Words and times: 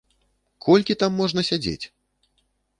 Колькі 0.67 0.97
там 1.05 1.11
можна 1.21 1.45
сядзець? 1.53 1.85